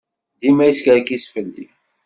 Dima 0.41 0.63
yeskerkis 0.65 1.25
fell-i. 1.33 1.65